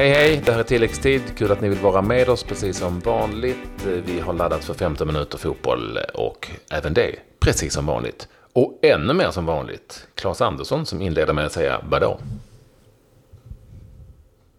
Hej 0.00 0.10
hej, 0.10 0.42
det 0.44 0.52
här 0.52 0.58
är 0.58 0.62
tilläggstid. 0.62 1.22
Kul 1.38 1.52
att 1.52 1.60
ni 1.60 1.68
vill 1.68 1.78
vara 1.78 2.02
med 2.02 2.28
oss 2.28 2.44
precis 2.44 2.78
som 2.78 2.98
vanligt. 3.00 3.86
Vi 4.06 4.20
har 4.20 4.32
laddat 4.32 4.64
för 4.64 4.74
15 4.74 5.06
minuter 5.06 5.38
fotboll 5.38 5.98
och 6.14 6.48
även 6.72 6.94
det 6.94 7.16
precis 7.44 7.72
som 7.72 7.86
vanligt. 7.86 8.28
Och 8.54 8.78
ännu 8.82 9.14
mer 9.14 9.30
som 9.30 9.46
vanligt, 9.46 10.08
Claes 10.14 10.42
Andersson 10.42 10.86
som 10.86 11.02
inleder 11.02 11.32
med 11.32 11.46
att 11.46 11.52
säga 11.52 11.80
vadå? 11.90 12.18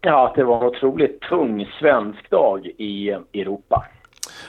Ja, 0.01 0.27
att 0.27 0.35
det 0.35 0.43
var 0.43 0.61
en 0.61 0.67
otroligt 0.67 1.21
tung 1.21 1.65
svensk 1.79 2.29
dag 2.29 2.65
i 2.65 3.09
Europa. 3.33 3.85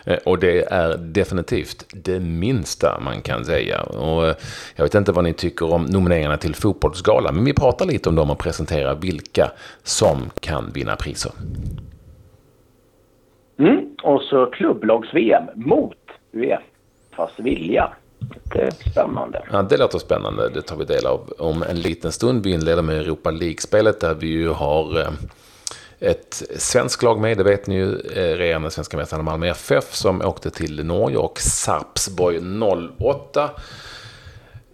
Eh, 0.05 0.19
och 0.25 0.39
det 0.39 0.73
är 0.73 0.97
definitivt 0.97 1.87
det 1.93 2.21
minsta 2.21 3.01
man 3.01 3.23
kan 3.23 3.45
säga. 3.45 3.83
Och 3.83 4.27
eh, 4.27 4.35
jag 4.77 4.85
vet 4.85 4.95
inte 4.95 5.13
vad 5.13 5.25
ni 5.25 5.33
tycker 5.33 5.73
om 5.73 5.85
nomineringarna 5.85 6.37
till 6.37 6.55
Fotbollsgalan, 6.55 7.35
men 7.35 7.45
vi 7.45 7.53
pratar 7.53 7.87
lite 7.87 8.09
om 8.09 8.15
dem 8.15 8.31
och 8.31 8.39
presenterar 8.39 8.95
vilka 8.95 9.51
som 9.83 10.31
kan 10.41 10.71
vinna 10.73 10.97
priser. 10.97 11.33
Mm, 13.59 13.87
och 14.03 14.23
så 14.23 14.47
klubblags-VM 14.47 15.45
mot 15.55 15.97
Uefas 16.33 17.31
vilja. 17.37 17.93
Det 18.53 18.63
är 18.63 18.71
spännande. 18.71 19.43
Ja, 19.53 19.63
det 19.63 19.77
låter 19.77 19.99
spännande. 19.99 20.49
Det 20.49 20.63
tar 20.63 20.77
vi 20.77 20.85
del 20.85 21.07
av 21.07 21.33
om 21.39 21.63
en 21.63 21.81
liten 21.81 22.13
stund. 22.13 22.45
Vi 22.45 22.53
inleder 22.53 22.83
med 22.83 22.99
Europa 22.99 23.31
League-spelet 23.31 24.01
där 24.01 24.15
vi 24.15 24.27
ju 24.27 24.49
har 24.49 25.01
eh, 25.01 25.09
ett 26.03 26.43
svenskt 26.57 27.03
lag 27.03 27.21
med, 27.21 27.39
det 27.39 27.45
vet 27.45 27.67
ni 27.67 27.75
ju, 27.75 28.01
eh, 28.01 28.37
regerande 28.37 28.71
svenska 28.71 28.97
mästarna 28.97 29.23
Malmö 29.23 29.47
FF 29.47 29.95
som 29.95 30.23
åkte 30.23 30.51
till 30.51 30.85
Norge 30.85 31.17
och 31.17 31.41
Sarpsborg 31.41 32.41
08 32.99 33.51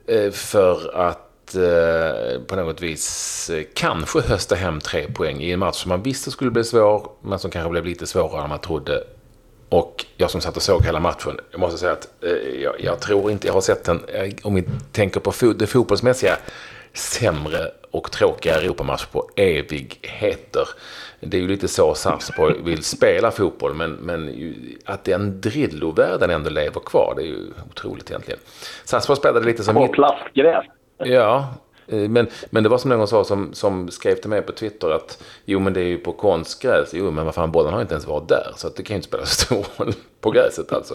eh, 0.07 0.31
för 0.31 0.97
att 0.97 1.55
eh, 1.55 2.41
på 2.47 2.57
något 2.57 2.81
vis 2.81 3.51
kanske 3.75 4.20
hösta 4.20 4.55
hem 4.55 4.81
tre 4.81 5.07
poäng 5.12 5.41
i 5.41 5.53
en 5.53 5.59
match 5.59 5.77
som 5.77 5.89
man 5.89 6.03
visste 6.03 6.31
skulle 6.31 6.51
bli 6.51 6.65
svår, 6.65 7.11
men 7.23 7.39
som 7.39 7.51
kanske 7.51 7.70
blev 7.70 7.85
lite 7.85 8.07
svårare 8.07 8.42
än 8.42 8.48
man 8.48 8.59
trodde. 8.59 9.05
Och 9.69 10.07
jag 10.17 10.31
som 10.31 10.41
satt 10.41 10.57
och 10.57 10.63
såg 10.63 10.85
hela 10.85 11.01
matchen, 11.01 11.41
jag 11.51 11.61
måste 11.61 11.79
säga 11.79 11.92
att 11.92 12.09
jag, 12.63 12.75
jag 12.79 13.01
tror 13.01 13.31
inte 13.31 13.47
jag 13.47 13.55
har 13.55 13.61
sett 13.61 13.85
den, 13.85 14.01
om 14.42 14.55
vi 14.55 14.65
tänker 14.92 15.20
på 15.20 15.33
det 15.53 15.67
fotbollsmässiga, 15.67 16.37
sämre 16.92 17.70
och 17.91 18.11
tråkiga 18.11 18.55
Europamatch 18.55 19.06
på 19.06 19.31
evigheter. 19.36 20.69
Det 21.20 21.36
är 21.36 21.41
ju 21.41 21.48
lite 21.48 21.69
så 21.69 21.95
Sarpsborg 21.95 22.62
vill 22.62 22.83
spela 22.83 23.30
fotboll, 23.30 23.75
men, 23.75 23.92
men 23.92 24.50
att 24.84 25.05
den 25.05 25.41
Drillo-världen 25.41 26.30
ändå 26.30 26.50
lever 26.50 26.80
kvar, 26.80 27.14
det 27.17 27.22
är 27.22 27.27
ju 27.27 27.47
otroligt 27.70 28.11
egentligen. 28.11 28.41
Sarpsborg 28.84 29.19
spelade 29.19 29.47
lite 29.47 29.64
som... 29.64 29.75
På 29.75 29.89
plastgräs. 29.89 30.64
Ja, 30.98 31.55
Eh, 31.89 32.08
men, 32.08 32.27
men 32.50 32.62
det 32.62 32.69
var 32.69 32.78
som 32.78 32.91
någon 32.91 33.08
sa 33.08 33.25
som, 33.25 33.55
som 33.55 33.91
skrev 33.91 34.14
till 34.14 34.30
mig 34.30 34.42
på 34.42 34.52
Twitter 34.52 34.91
att 34.91 35.23
jo 35.45 35.61
men 35.61 35.73
det 35.73 35.80
är 35.80 35.84
ju 35.84 35.98
på 35.98 36.12
konstgräs. 36.12 36.91
Jo 36.95 37.11
men 37.11 37.25
vad 37.25 37.34
fan 37.34 37.52
bollen 37.52 37.73
har 37.73 37.80
inte 37.80 37.95
ens 37.95 38.06
varit 38.06 38.28
där. 38.28 38.52
Så 38.56 38.69
det 38.69 38.83
kan 38.83 38.95
ju 38.95 38.97
inte 38.97 39.08
spela 39.08 39.27
så 39.27 39.45
stor 39.45 39.67
roll 39.77 39.92
på 40.20 40.30
gräset 40.30 40.73
alltså. 40.73 40.95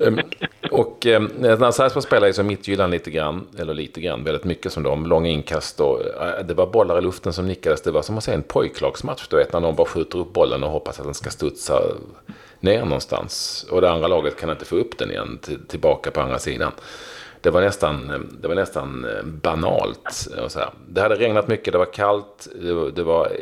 och 0.70 1.06
eh, 1.06 1.22
när 1.38 2.00
spelar 2.00 2.26
ju 2.26 2.32
som 2.32 2.46
mittgyllan 2.46 2.90
lite 2.90 3.10
grann. 3.10 3.46
Eller 3.58 3.74
lite 3.74 4.00
grann, 4.00 4.24
väldigt 4.24 4.44
mycket 4.44 4.72
som 4.72 4.82
de. 4.82 5.06
Långa 5.06 5.28
inkast 5.28 5.80
och 5.80 6.00
eh, 6.02 6.44
det 6.44 6.54
var 6.54 6.66
bollar 6.66 6.98
i 6.98 7.00
luften 7.00 7.32
som 7.32 7.46
nickades. 7.46 7.82
Det 7.82 7.90
var 7.90 8.02
som 8.02 8.18
att 8.18 8.24
se 8.24 8.32
en 8.32 8.42
pojklagsmatch. 8.42 9.28
Du 9.28 9.36
vet 9.36 9.52
när 9.52 9.60
någon 9.60 9.76
bara 9.76 9.86
skjuter 9.86 10.18
upp 10.18 10.32
bollen 10.32 10.64
och 10.64 10.70
hoppas 10.70 10.98
att 10.98 11.04
den 11.04 11.14
ska 11.14 11.30
studsa 11.30 11.82
ner 12.60 12.84
någonstans. 12.84 13.66
Och 13.70 13.80
det 13.80 13.90
andra 13.90 14.08
laget 14.08 14.36
kan 14.36 14.50
inte 14.50 14.64
få 14.64 14.76
upp 14.76 14.98
den 14.98 15.10
igen 15.10 15.38
till, 15.42 15.66
tillbaka 15.66 16.10
på 16.10 16.20
andra 16.20 16.38
sidan 16.38 16.72
det 17.40 17.50
var 17.50 17.60
nästan, 17.60 18.28
det 18.40 18.48
var 18.48 18.54
nästan 18.54 19.04
eh, 19.04 19.24
banalt. 19.24 20.28
Eh, 20.38 20.48
så 20.48 20.58
här. 20.58 20.70
Det 20.88 21.00
hade 21.00 21.14
regnat 21.14 21.48
mycket, 21.48 21.72
det 21.72 21.78
var 21.78 21.92
kallt, 21.92 22.48
det 22.62 22.72
var, 22.72 22.90
det 22.90 23.02
var 23.02 23.32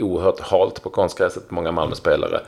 oerhört 0.00 0.40
halt 0.40 0.82
på 0.82 0.90
konstgräset. 0.90 1.50
Många 1.50 1.72
Malmö-spelare 1.72 2.40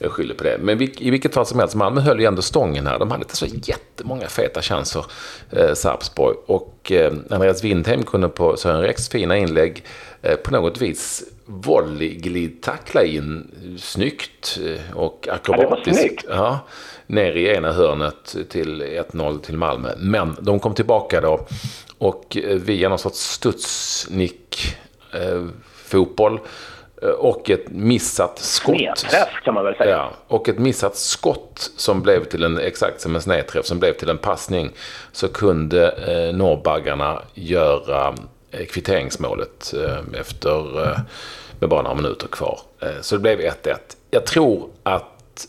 eh, 0.00 0.10
skyller 0.10 0.34
på 0.34 0.44
det. 0.44 0.58
Men 0.60 0.82
i 0.82 1.10
vilket 1.10 1.34
fall 1.34 1.46
som 1.46 1.58
helst, 1.58 1.74
Malmö 1.74 2.00
höll 2.00 2.20
ju 2.20 2.26
ändå 2.26 2.42
stången 2.42 2.86
här. 2.86 2.98
De 2.98 3.10
hade 3.10 3.22
inte 3.22 3.36
så 3.36 3.46
jättemånga 3.46 4.28
feta 4.28 4.62
chanser, 4.62 5.04
eh, 5.50 5.74
Sarpsborg. 5.74 6.36
Och 6.46 6.92
eh, 6.92 7.12
Andreas 7.30 7.64
Windheim 7.64 8.02
kunde 8.02 8.28
på 8.28 8.56
Sören 8.56 8.82
Rex 8.82 9.08
fina 9.08 9.36
inlägg 9.36 9.84
eh, 10.22 10.36
på 10.36 10.52
något 10.52 10.82
vis 10.82 11.24
volleyglidtackla 11.44 13.04
in 13.04 13.50
snyggt 13.78 14.58
eh, 14.64 14.96
och 14.96 15.28
akrobatiskt. 15.30 15.86
Ja, 15.86 15.94
snyggt. 15.94 16.24
Ja 16.28 16.60
ner 17.12 17.32
i 17.36 17.54
ena 17.54 17.72
hörnet 17.72 18.36
till 18.48 18.82
1-0 18.82 19.40
till 19.40 19.56
Malmö. 19.56 19.88
Men 19.96 20.36
de 20.40 20.60
kom 20.60 20.74
tillbaka 20.74 21.20
då 21.20 21.46
och 21.98 22.36
eh, 22.36 22.56
via 22.56 22.88
någon 22.88 22.98
sorts 22.98 23.18
studsnick 23.18 24.76
eh, 25.12 25.46
fotboll 25.74 26.40
eh, 27.02 27.08
och 27.08 27.50
ett 27.50 27.68
missat 27.68 28.38
skott. 28.38 28.76
Snedträff 28.76 29.42
kan 29.44 29.54
man 29.54 29.64
väl 29.64 29.74
säga. 29.74 29.90
Ja, 29.90 30.10
och 30.28 30.48
ett 30.48 30.58
missat 30.58 30.96
skott 30.96 31.70
som 31.76 32.02
blev 32.02 32.24
till 32.24 32.44
en, 32.44 32.58
exakt 32.58 33.00
som 33.00 33.14
en 33.14 33.22
snedträff, 33.22 33.66
som 33.66 33.78
blev 33.78 33.92
till 33.92 34.08
en 34.08 34.18
passning. 34.18 34.70
Så 35.12 35.28
kunde 35.28 35.90
eh, 35.90 36.36
norrbaggarna 36.36 37.22
göra 37.34 38.14
Eh, 38.52 38.66
kvitteringsmålet 38.66 39.74
eh, 39.74 40.20
efter 40.20 40.82
eh, 40.82 40.98
med 41.60 41.68
bara 41.68 41.82
några 41.82 41.94
minuter 41.94 42.26
kvar. 42.26 42.60
Så 43.00 43.16
det 43.16 43.20
blev 43.20 43.40
1-1. 43.40 43.76
Jag 44.10 44.26
tror 44.26 44.68
att 44.82 45.46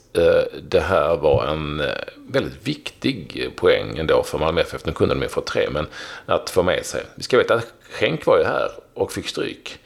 det 0.62 0.80
här 0.80 1.18
var 1.18 1.46
en 1.46 1.82
väldigt 2.28 2.68
viktig 2.68 3.50
poäng 3.56 3.98
ändå 3.98 4.24
för 4.24 4.38
Malmö 4.38 4.62
FF. 4.62 4.86
Nu 4.86 4.92
kunde 4.92 5.16
de 5.16 5.22
ju 5.22 5.28
få 5.28 5.42
tre, 5.42 5.70
men 5.72 5.88
att 6.26 6.50
få 6.50 6.64
med 6.64 6.86
sig. 6.86 7.04
Vi 7.16 7.24
ska 7.24 7.38
veta 7.38 7.54
att 7.54 7.74
Schenk 7.92 8.26
var 8.26 8.38
ju 8.38 8.44
här 8.44 8.72
och 8.94 9.12
fick 9.12 9.28
stryk. 9.28 9.80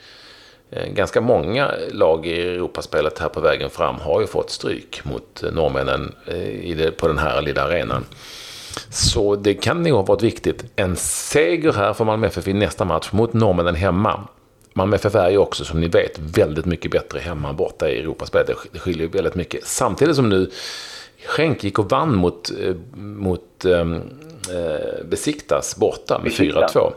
Ganska 0.88 1.22
många 1.22 1.72
lag 1.92 2.28
i 2.28 2.42
Europaspelet 2.42 3.20
här 3.20 3.30
på 3.30 3.40
vägen 3.40 3.70
fram 3.70 3.96
har 3.96 4.22
ju 4.22 4.28
fått 4.28 4.50
stryk 4.50 5.06
mot 5.06 5.44
norrmännen 5.52 6.16
på 6.98 7.08
den 7.08 7.18
här 7.18 7.42
lilla 7.42 7.64
arenan. 7.64 8.06
Så 8.90 9.36
det 9.36 9.54
kan 9.54 9.84
nog 9.84 9.94
ha 9.94 10.02
varit 10.02 10.24
viktigt. 10.24 10.66
En 10.76 10.96
seger 10.96 11.74
här 11.74 11.94
för 11.94 12.06
Malmö 12.06 12.28
FF 12.28 12.48
i 12.48 12.54
nästa 12.54 12.86
match 12.86 13.12
mot 13.12 13.34
norrmännen 13.34 13.76
hemma 13.76 14.28
Malmö 14.78 14.96
FF 14.96 15.16
är 15.16 15.30
ju 15.30 15.38
också, 15.38 15.66
som 15.66 15.82
ni 15.82 15.88
vet, 15.88 16.20
väldigt 16.20 16.66
mycket 16.66 16.92
bättre 16.92 17.20
hemma 17.20 17.54
borta 17.54 17.90
i 17.90 18.00
Europaspelet. 18.00 18.50
Det 18.72 18.80
skiljer 18.80 19.08
väldigt 19.08 19.36
mycket. 19.36 19.68
Samtidigt 19.68 20.16
som 20.16 20.30
nu 20.30 20.52
Schenk 21.26 21.64
gick 21.64 21.80
och 21.80 21.92
vann 21.92 22.16
mot, 22.16 22.52
eh, 22.62 22.76
mot 22.96 23.66
ehm, 23.66 23.96
eh, 24.54 25.06
Besiktas 25.06 25.76
borta 25.78 26.20
med 26.24 26.32
4-2. 26.32 26.94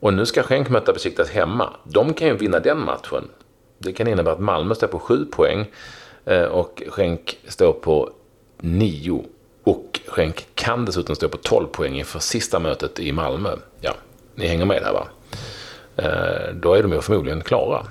Och 0.00 0.14
nu 0.14 0.26
ska 0.26 0.42
Schenk 0.42 0.68
möta 0.68 0.92
Besiktas 0.92 1.30
hemma. 1.30 1.70
De 1.84 2.14
kan 2.14 2.28
ju 2.28 2.36
vinna 2.36 2.60
den 2.60 2.84
matchen. 2.84 3.28
Det 3.78 3.92
kan 3.92 4.08
innebära 4.08 4.34
att 4.34 4.40
Malmö 4.40 4.74
står 4.74 4.86
på 4.86 4.98
7 4.98 5.24
poäng 5.24 5.66
eh, 6.24 6.42
och 6.44 6.82
Schenk 6.88 7.38
står 7.48 7.72
på 7.72 8.10
9. 8.60 9.24
Och 10.08 10.12
Schenk 10.14 10.46
kan 10.54 10.84
dessutom 10.84 11.16
stå 11.16 11.28
på 11.28 11.36
12 11.36 11.66
poäng 11.66 11.94
inför 11.94 12.18
sista 12.18 12.58
mötet 12.58 13.00
i 13.00 13.12
Malmö. 13.12 13.48
Ja, 13.80 13.92
ni 14.34 14.46
hänger 14.46 14.66
med 14.66 14.82
här 14.82 14.92
va? 14.92 15.06
Eh, 15.96 16.54
då 16.54 16.74
är 16.74 16.82
de 16.82 16.92
ju 16.92 17.00
förmodligen 17.00 17.40
klara. 17.40 17.82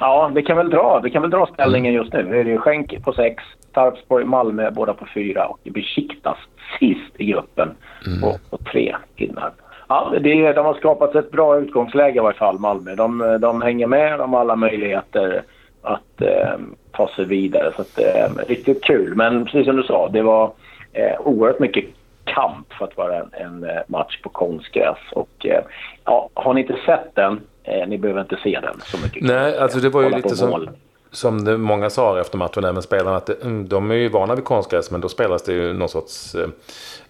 Ja, 0.00 0.30
vi 0.34 0.42
kan 0.42 0.56
väl 0.56 0.70
dra, 0.70 1.00
vi 1.04 1.10
kan 1.10 1.22
väl 1.22 1.30
dra 1.30 1.46
ställningen 1.54 1.92
just 1.92 2.12
nu. 2.12 2.22
Nu 2.22 2.40
är 2.40 2.44
det 2.44 2.50
ju 2.50 2.58
Schenk 2.58 3.04
på 3.04 3.12
sex, 3.12 3.44
Sarpsborg, 3.74 4.24
Malmö 4.24 4.70
båda 4.70 4.94
på 4.94 5.06
fyra 5.14 5.46
och 5.46 5.58
Besiktas 5.64 6.38
sist 6.78 7.12
i 7.16 7.24
gruppen 7.24 7.74
mm. 8.06 8.20
på, 8.20 8.38
på 8.50 8.58
tre 8.72 8.96
pinnar. 9.16 9.52
Ja, 9.88 10.12
det, 10.20 10.52
de 10.52 10.66
har 10.66 10.74
skapat 10.74 11.14
ett 11.14 11.30
bra 11.30 11.58
utgångsläge 11.58 12.16
i 12.16 12.22
varje 12.22 12.38
fall, 12.38 12.58
Malmö. 12.58 12.94
De, 12.94 13.38
de 13.40 13.62
hänger 13.62 13.86
med, 13.86 14.18
de 14.18 14.32
har 14.32 14.40
alla 14.40 14.56
möjligheter 14.56 15.42
att 15.82 16.22
eh, 16.22 16.58
ta 16.92 17.08
sig 17.08 17.24
vidare. 17.24 17.72
Så 17.76 17.82
att, 17.82 17.98
eh, 17.98 18.46
riktigt 18.48 18.84
kul. 18.84 19.14
Men 19.14 19.44
precis 19.44 19.66
som 19.66 19.76
du 19.76 19.82
sa, 19.82 20.08
det 20.08 20.22
var 20.22 20.52
eh, 20.96 21.20
oerhört 21.20 21.58
mycket 21.58 21.84
kamp 22.24 22.72
för 22.72 22.84
att 22.84 22.96
vara 22.96 23.16
en, 23.16 23.30
en 23.32 23.64
eh, 23.64 23.82
match 23.88 24.20
på 24.22 24.28
konstgräs. 24.28 24.98
Och, 25.12 25.46
eh, 25.46 25.64
ja, 26.04 26.30
har 26.34 26.54
ni 26.54 26.60
inte 26.60 26.76
sett 26.86 27.14
den, 27.14 27.40
eh, 27.64 27.88
ni 27.88 27.98
behöver 27.98 28.20
inte 28.20 28.38
se 28.42 28.58
den 28.62 28.80
så 28.80 28.98
mycket. 28.98 29.22
Nej, 29.22 29.58
alltså 29.58 29.78
det 29.78 29.88
var 29.88 30.02
ju 30.02 30.10
lite 30.10 30.36
som, 30.36 30.68
som 31.16 31.44
det 31.44 31.58
många 31.58 31.90
sa 31.90 32.20
efter 32.20 32.38
matchen, 32.38 32.64
även 32.64 32.82
spelarna, 32.82 33.16
att 33.16 33.26
det, 33.26 33.42
mm, 33.42 33.68
de 33.68 33.90
är 33.90 33.94
ju 33.94 34.08
vana 34.08 34.34
vid 34.34 34.44
konstgräs, 34.44 34.90
men 34.90 35.00
då 35.00 35.08
spelas 35.08 35.42
det 35.42 35.52
ju 35.52 35.72
någon 35.72 35.88
sorts 35.88 36.34
eh, 36.34 36.48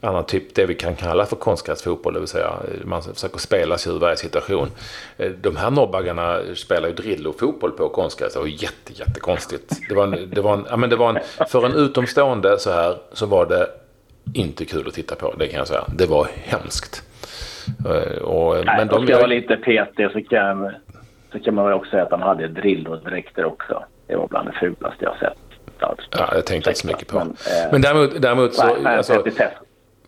annan 0.00 0.24
typ, 0.24 0.54
det 0.54 0.66
vi 0.66 0.74
kan 0.74 0.94
kalla 0.94 1.26
för 1.26 1.36
konstgräsfotboll, 1.36 2.14
det 2.14 2.20
vill 2.20 2.28
säga 2.28 2.52
man 2.84 3.02
försöker 3.02 3.38
spela 3.38 3.78
sig 3.78 3.92
ur 3.92 3.98
varje 3.98 4.16
situation. 4.16 4.68
De 5.40 5.56
här 5.56 5.70
nobbaggarna 5.70 6.40
spelar 6.54 6.88
ju 6.88 6.94
drillo-fotboll 6.94 7.70
på 7.70 7.88
konstgräs, 7.88 8.32
det 8.34 8.40
var 8.40 8.46
jätte, 8.46 8.92
jättekonstigt. 8.92 9.88
Det 9.88 9.94
var, 9.94 10.04
en, 10.04 10.30
det 10.30 10.40
var 10.40 10.54
en, 10.54 10.66
ja, 10.70 10.76
men 10.76 10.90
det 10.90 10.96
var 10.96 11.08
en, 11.08 11.18
för 11.48 11.66
en 11.66 11.74
utomstående 11.74 12.58
så 12.58 12.70
här, 12.70 12.96
så 13.12 13.26
var 13.26 13.46
det 13.46 13.68
inte 14.34 14.64
kul 14.64 14.88
att 14.88 14.94
titta 14.94 15.14
på, 15.14 15.34
det 15.38 15.48
kan 15.48 15.58
jag 15.58 15.68
säga. 15.68 15.84
Det 15.96 16.06
var 16.06 16.28
hemskt. 16.34 17.02
Eh, 17.86 18.22
och, 18.22 18.64
Nej, 18.66 18.74
men 18.78 18.88
de 18.88 19.02
ska 19.02 19.12
jag 19.12 19.18
vara 19.18 19.26
lite 19.26 19.56
petig 19.56 20.10
så 20.10 20.22
kan, 20.22 20.70
så 21.32 21.38
kan 21.38 21.54
man 21.54 21.64
väl 21.64 21.74
också 21.74 21.90
säga 21.90 22.02
att 22.02 22.10
han 22.10 22.22
hade 22.22 22.48
Drillo-dräkter 22.48 23.44
också. 23.44 23.84
Det 24.06 24.16
var 24.16 24.26
bland 24.26 24.48
det 24.48 24.52
fulaste 24.52 25.04
jag 25.04 25.18
sett. 25.18 25.38
Ja, 25.78 25.96
jag 26.34 26.46
tänkte 26.46 26.70
inte 26.70 26.80
så 26.80 26.86
mycket 26.86 27.08
på. 27.08 27.18
Men, 27.18 27.28
eh, 27.28 27.72
men 27.72 27.80
däremot, 27.80 28.22
däremot 28.22 28.54
så... 28.54 28.76
Nej, 28.82 28.96
alltså, 28.96 29.24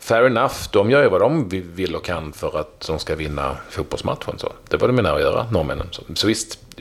fair 0.00 0.26
enough, 0.26 0.54
de 0.72 0.90
gör 0.90 1.02
ju 1.02 1.08
vad 1.08 1.20
de 1.20 1.48
vill 1.48 1.94
och 1.94 2.04
kan 2.04 2.32
för 2.32 2.60
att 2.60 2.86
de 2.86 2.98
ska 2.98 3.14
vinna 3.16 3.54
fotbollsmatchen. 3.70 4.38
Så. 4.38 4.48
Det 4.70 4.76
var 4.76 4.88
de 4.88 4.96
menar 4.96 5.14
att 5.14 5.20
göra, 5.20 5.44
norrmännen. 5.52 5.86
Så, 5.90 6.02
så 6.14 6.26
visst, 6.26 6.76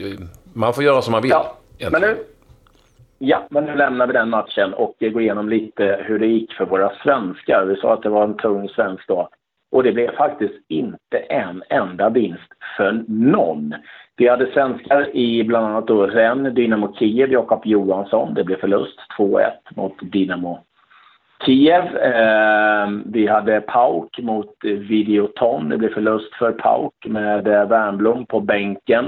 man 0.52 0.74
får 0.74 0.84
göra 0.84 1.02
som 1.02 1.12
man 1.12 1.22
vill. 1.22 1.30
Ja. 1.30 1.90
Men 1.90 2.00
nu, 2.00 2.16
ja, 3.18 3.46
men 3.50 3.64
nu 3.64 3.74
lämnar 3.74 4.06
vi 4.06 4.12
den 4.12 4.30
matchen 4.30 4.74
och 4.74 4.94
går 5.00 5.22
igenom 5.22 5.48
lite 5.48 6.04
hur 6.06 6.18
det 6.18 6.26
gick 6.26 6.52
för 6.52 6.64
våra 6.64 6.92
svenskar. 7.02 7.64
Vi 7.64 7.76
sa 7.76 7.94
att 7.94 8.02
det 8.02 8.08
var 8.08 8.24
en 8.24 8.36
tung 8.36 8.68
svensk 8.68 9.08
dag. 9.08 9.28
Och 9.70 9.82
det 9.82 9.92
blev 9.92 10.16
faktiskt 10.16 10.54
inte 10.68 11.18
en 11.18 11.62
enda 11.68 12.10
vinst 12.10 12.52
för 12.76 13.04
någon. 13.08 13.74
Vi 14.18 14.28
hade 14.28 14.52
svenskar 14.52 15.16
i 15.16 15.44
bland 15.44 15.66
annat 15.66 15.86
då 15.86 16.06
Rennes, 16.06 16.54
Dynamo 16.54 16.94
Kiev, 16.94 17.32
Jakob 17.32 17.66
Johansson. 17.66 18.34
Det 18.34 18.44
blev 18.44 18.56
förlust 18.56 18.98
2-1 19.18 19.50
mot 19.76 19.94
Dynamo 20.02 20.58
Kiev. 21.44 21.96
Eh, 21.96 22.88
vi 23.04 23.26
hade 23.26 23.60
Pauk 23.60 24.18
mot 24.18 24.54
Videoton. 24.62 25.68
Det 25.68 25.78
blev 25.78 25.94
förlust 25.94 26.34
för 26.34 26.52
Pauk 26.52 26.94
med 27.06 27.48
eh, 27.48 27.68
Wernbloom 27.68 28.26
på 28.26 28.40
bänken. 28.40 29.04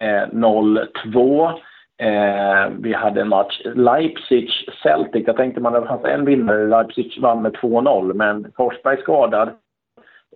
Eh, 0.00 0.28
0-2. 0.32 1.52
Eh, 1.98 2.70
vi 2.78 2.92
hade 2.92 3.20
en 3.20 3.28
match 3.28 3.60
Leipzig-Celtic. 3.64 5.24
Jag 5.26 5.36
tänkte 5.36 5.60
man 5.60 5.72
det 5.72 5.86
fanns 5.86 6.04
en 6.04 6.24
vinnare. 6.24 6.66
Leipzig 6.66 7.18
vann 7.20 7.42
med 7.42 7.52
2-0, 7.52 8.14
men 8.14 8.52
Forsberg 8.56 8.96
skadad 9.00 9.50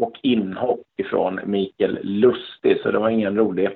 och 0.00 0.12
inhopp 0.22 0.80
ifrån 0.96 1.40
Mikael 1.44 1.98
Lustig, 2.02 2.80
så 2.82 2.90
det 2.90 2.98
var 2.98 3.08
ingen 3.08 3.36
rolig 3.36 3.70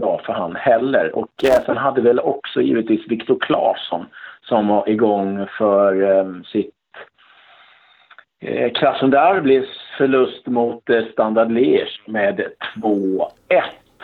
dag 0.00 0.20
för 0.26 0.32
han 0.32 0.56
heller. 0.56 1.16
Och 1.16 1.44
eh, 1.44 1.64
sen 1.66 1.76
hade 1.76 2.00
väl 2.00 2.20
också 2.20 2.60
givetvis 2.60 3.00
Viktor 3.08 3.38
Claesson 3.40 4.06
som 4.48 4.68
var 4.68 4.88
igång 4.88 5.46
för 5.58 6.02
eh, 6.02 6.26
sitt 6.52 6.74
eh, 8.40 8.72
Krasnodar 8.72 9.40
blev 9.40 9.64
förlust 9.98 10.46
mot 10.46 10.90
eh, 10.90 11.04
Standard 11.12 11.50
Liège 11.50 12.00
med 12.06 12.40
2-1. 12.82 13.26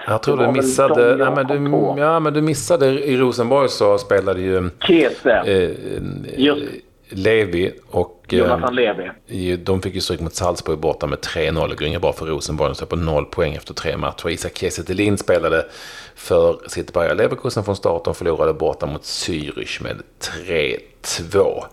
Jag 0.07 0.23
tror 0.23 0.37
du 0.37 0.53
missade, 0.53 1.17
ja 1.19 1.35
men 1.35 1.47
du, 1.47 2.01
ja, 2.03 2.21
men 2.21 2.33
du 2.33 2.43
missade 2.43 2.87
i 2.87 3.17
Rosenborg 3.17 3.69
så 3.69 3.99
spelade 3.99 4.41
ju 4.41 4.71
Kese. 4.81 5.43
Eh, 5.47 6.41
Just. 6.41 6.86
Levi 7.09 7.73
och 7.91 8.25
Jonathan 8.29 8.75
Levi. 8.75 9.11
eh, 9.53 9.59
de 9.59 9.83
fick 9.83 9.95
ju 9.95 10.01
stryk 10.01 10.21
mot 10.21 10.35
Salzburg 10.35 10.79
borta 10.79 11.07
med 11.07 11.19
3-0. 11.19 11.69
Det 11.69 11.75
går 11.75 11.89
inget 11.89 12.01
bra 12.01 12.13
för 12.13 12.27
Rosenborg. 12.27 12.69
De 12.71 12.75
står 12.75 12.87
på 12.87 12.97
noll 12.97 13.25
poäng 13.25 13.55
efter 13.55 13.75
tre 13.75 13.97
matcher. 13.97 14.29
Isak 14.29 14.59
Kiese 14.59 15.17
spelade 15.19 15.67
för 16.15 16.69
sitt 16.69 16.93
Bayer 16.93 17.15
Leverkusen 17.15 17.65
från 17.65 17.77
start. 17.77 18.07
och 18.07 18.17
förlorade 18.17 18.53
borta 18.53 18.87
mot 18.87 19.03
Zürich 19.03 19.83
med 19.83 20.03
3-2. 20.21 21.65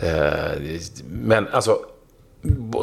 Eh, 0.00 0.80
men 1.08 1.48
alltså, 1.48 1.78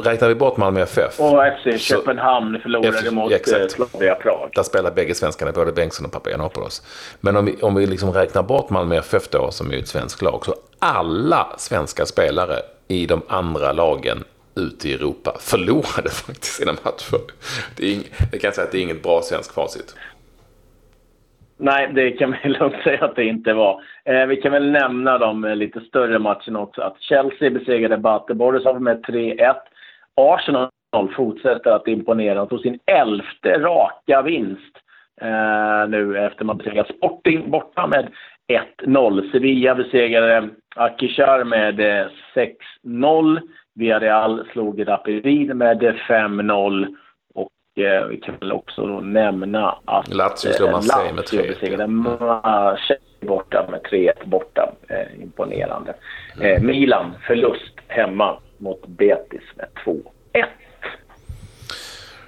räknar 0.04 0.28
vi 0.28 0.36
bort 0.36 0.58
Malmö 0.58 0.82
FF. 0.82 1.20
Och 1.20 1.44
FC 1.62 1.82
Köpenhamn 1.82 2.60
förlorade 2.62 2.98
FC 2.98 3.12
mot 3.12 3.32
exakt. 3.32 3.62
eh, 3.62 3.68
Slavia 3.68 4.16
Prag. 4.16 4.50
Där 4.56 4.64
spelar 4.64 4.92
bägge 4.92 5.16
svenskarna, 5.16 5.52
både 5.52 5.72
Bengtsson 5.72 6.06
och 6.06 6.12
Papagiannopoulos. 6.12 6.82
Men 7.22 7.36
om 7.36 7.46
vi, 7.46 7.56
om 7.62 7.76
vi 7.76 7.86
liksom 7.86 8.14
räknar 8.14 8.44
bort 8.44 8.70
Malmö 8.70 8.96
FF 8.98 9.30
då, 9.30 9.52
som 9.52 9.72
är 9.72 9.78
ett 9.78 9.88
svenskt 9.88 10.22
lag, 10.22 10.46
så 10.46 10.56
alla 10.80 11.48
svenska 11.58 12.06
spelare 12.06 12.56
i 12.88 13.06
de 13.06 13.22
andra 13.28 13.72
lagen 13.72 14.24
ute 14.56 14.90
i 14.90 14.94
Europa 14.94 15.38
förlorade 15.40 16.10
faktiskt 16.10 16.54
sina 16.54 16.72
matcher. 16.72 17.20
Det, 17.76 17.86
är 17.86 17.94
ing, 17.94 18.04
det 18.32 18.40
kan 18.40 18.48
jag 18.48 18.56
säga 18.56 18.66
att 18.66 18.72
det 18.72 18.78
är 18.78 18.82
inget 18.82 19.04
bra 19.04 19.22
svensk 19.22 19.54
facit. 19.54 19.96
Nej, 21.62 21.90
det 21.94 22.12
kan 22.12 22.36
vi 22.44 22.50
lugnt 22.60 22.84
säga 22.84 23.06
att 23.06 23.16
det 23.16 23.26
inte 23.26 23.54
var. 23.54 23.82
Eh, 24.06 24.26
vi 24.26 24.36
kan 24.36 24.52
väl 24.52 24.72
nämna 24.72 25.18
de 25.18 25.46
eh, 25.46 25.56
lite 25.56 25.82
större 25.82 26.20
matcherna 26.20 26.60
också. 26.60 26.82
Att 26.82 27.02
Chelsea 27.02 27.50
besegrade 27.50 27.98
Bate 27.98 28.34
Borisov 28.34 28.82
med 28.82 29.06
3-1. 29.06 29.56
Arsenal 30.16 30.70
fortsätter 31.16 31.72
att 31.72 31.88
imponera 31.88 32.42
och 32.42 32.50
tog 32.50 32.60
sin 32.62 32.80
elfte 32.86 33.60
raka 33.60 34.22
vinst 34.22 34.78
eh, 35.22 35.90
nu 35.90 36.18
efter 36.18 36.46
man 36.46 36.58
besegrat 36.58 36.96
Sporting 36.98 37.52
borta 37.52 37.88
med 37.88 38.10
1-0. 38.84 39.32
Sevilla 39.32 39.76
besegrade 39.76 40.50
Akishar 40.76 41.44
med 41.44 41.80
eh, 41.80 42.08
6-0. 42.86 43.40
Villarreal 43.76 44.48
slog 44.52 44.88
Rapid 44.88 45.56
med 45.56 45.84
eh, 45.84 45.94
5-0. 45.94 46.96
Eh, 47.80 48.06
vi 48.06 48.18
kan 48.18 48.36
väl 48.40 48.52
också 48.52 49.00
nämna 49.00 49.78
att 49.86 50.14
Lazio 50.14 50.54
slog 50.54 50.70
eh, 50.70 50.76
Marseille 50.76 51.14
med 51.14 51.16
Lazio 51.16 51.42
3-1. 51.42 51.48
besegrade 51.48 51.88
Marseille 51.88 53.02
borta 53.20 53.68
med 53.72 53.82
3-1 53.82 54.12
borta. 54.24 54.72
Eh, 54.88 55.22
imponerande. 55.24 55.94
Eh, 56.42 56.62
Milan 56.62 57.16
förlust 57.28 57.74
hemma 57.88 58.38
mot 58.58 58.88
Betis 58.88 59.44
med 59.56 59.68
2-1. 59.86 60.46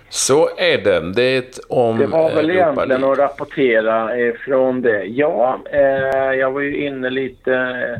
Så 0.10 0.50
är 0.58 0.78
det. 0.78 1.14
Det 1.14 1.60
om 1.70 1.98
Det 1.98 2.08
var 2.08 2.30
väl 2.30 2.50
Europa 2.50 2.64
egentligen 2.64 3.04
att 3.04 3.18
rapportera 3.18 4.20
ifrån 4.20 4.82
det. 4.82 5.04
Ja, 5.04 5.60
eh, 5.72 6.40
jag 6.40 6.52
var 6.52 6.62
ju 6.62 6.86
inne 6.86 7.10
lite 7.10 7.54
eh, 7.54 8.00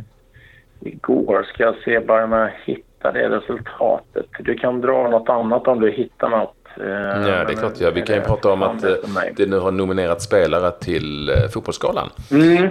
igår. 0.88 1.44
Ska 1.44 1.64
jag 1.64 1.76
se 1.86 2.00
bara 2.00 2.24
om 2.24 2.32
jag 2.32 2.52
hittar 2.66 3.14
det 3.14 3.30
resultatet. 3.30 4.26
Du 4.40 4.56
kan 4.56 4.82
dra 4.82 5.10
något 5.10 5.30
annat 5.30 5.68
om 5.68 5.80
du 5.80 5.92
hittar 5.92 6.30
något. 6.30 6.61
Eh, 6.78 6.86
Ja, 6.90 7.44
det 7.46 7.54
är 7.54 7.56
klart 7.56 7.80
jag. 7.80 7.92
Vi 7.92 8.02
kan 8.02 8.16
ju 8.16 8.22
prata 8.22 8.52
om 8.52 8.64
att 8.64 8.84
eh, 8.84 8.94
det 9.36 9.46
nu 9.46 9.60
har 9.60 9.72
nominerat 9.72 10.22
spelare 10.22 10.72
till 10.72 11.30
eh, 11.30 11.48
Fotbollsskalan. 11.54 12.10
Mm, 12.32 12.64
Eh, 12.64 12.70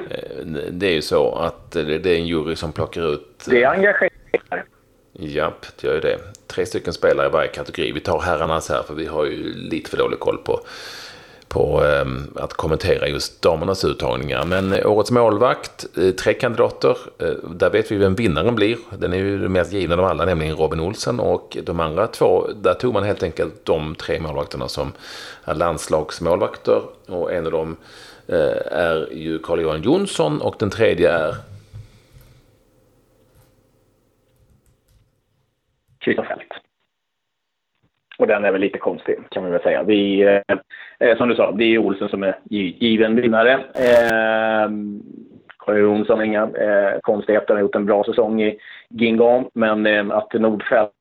Det 0.70 0.86
är 0.86 0.92
ju 0.92 1.02
så 1.02 1.34
att 1.34 1.76
eh, 1.76 1.82
det 1.84 2.06
är 2.10 2.16
en 2.16 2.26
jury 2.26 2.56
som 2.56 2.72
plockar 2.72 3.14
ut 3.14 3.44
det 3.46 3.64
engagerar. 3.64 4.10
Japp, 5.12 5.66
det 5.80 5.86
gör 5.86 5.94
ju 5.94 6.00
det. 6.00 6.18
Tre 6.46 6.66
stycken 6.66 6.92
spelare 6.92 7.26
i 7.26 7.30
varje 7.30 7.48
kategori. 7.48 7.92
Vi 7.92 8.00
tar 8.00 8.20
herrarnas 8.20 8.68
här 8.68 8.82
för 8.82 8.94
vi 8.94 9.06
har 9.06 9.24
ju 9.24 9.54
lite 9.54 9.90
för 9.90 9.96
dålig 9.96 10.18
koll 10.18 10.38
på, 10.44 10.60
på 11.50 11.84
ehm, 11.84 12.36
att 12.36 12.54
kommentera 12.54 13.08
just 13.08 13.42
damernas 13.42 13.84
uttagningar. 13.84 14.44
Men 14.44 14.72
eh, 14.72 14.90
årets 14.90 15.10
målvakt, 15.10 15.86
eh, 15.98 16.10
tre 16.10 16.34
kandidater. 16.34 16.96
Eh, 17.18 17.50
där 17.54 17.70
vet 17.70 17.92
vi 17.92 17.96
vem 17.96 18.14
vinnaren 18.14 18.54
blir. 18.54 18.76
Den 18.98 19.12
är 19.12 19.16
ju 19.16 19.38
den 19.38 19.52
mest 19.52 19.72
givna 19.72 19.94
av 19.94 20.04
alla, 20.04 20.24
nämligen 20.24 20.56
Robin 20.56 20.80
Olsen. 20.80 21.20
Och 21.20 21.56
de 21.64 21.80
andra 21.80 22.06
två, 22.06 22.46
där 22.62 22.74
tog 22.74 22.94
man 22.94 23.04
helt 23.04 23.22
enkelt 23.22 23.64
de 23.64 23.94
tre 23.94 24.20
målvakterna 24.20 24.68
som 24.68 24.92
är 25.44 25.54
landslagsmålvakter. 25.54 26.82
Och 27.06 27.32
en 27.32 27.46
av 27.46 27.52
dem 27.52 27.76
eh, 28.26 28.72
är 28.72 29.12
ju 29.12 29.38
Carl-Johan 29.38 29.82
Jonsson 29.82 30.40
och 30.40 30.54
den 30.58 30.70
tredje 30.70 31.10
är 31.10 31.34
Christer 36.04 36.24
Fält. 36.24 36.69
Och 38.20 38.26
den 38.26 38.44
är 38.44 38.52
väl 38.52 38.60
lite 38.60 38.78
konstig 38.78 39.16
kan 39.28 39.42
man 39.42 39.52
väl 39.52 39.62
säga. 39.62 39.82
Vi, 39.82 40.22
eh, 40.22 40.56
eh 40.98 41.16
som 41.16 41.28
du 41.28 41.34
sa, 41.34 41.52
det 41.52 41.64
är 41.64 41.78
Olsen 41.78 42.08
som 42.08 42.22
är 42.22 42.34
given 42.44 43.16
vinnare. 43.16 43.52
Eh, 43.74 44.70
Karl 45.58 45.78
Jonsson 45.78 46.18
har 46.18 46.24
inga 46.24 46.42
eh, 46.42 47.00
konstigheter, 47.00 47.46
han 47.48 47.56
har 47.56 47.62
gjort 47.62 47.74
en 47.74 47.86
bra 47.86 48.04
säsong 48.04 48.42
i 48.42 48.58
Gingham. 48.88 49.44
Men 49.54 49.86
eh, 49.86 50.10
att 50.10 50.32
Nordfeldt 50.32 50.92